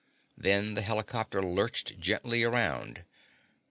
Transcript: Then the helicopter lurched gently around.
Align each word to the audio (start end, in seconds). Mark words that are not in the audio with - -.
Then 0.35 0.73
the 0.73 0.81
helicopter 0.81 1.43
lurched 1.43 1.99
gently 1.99 2.41
around. 2.41 3.05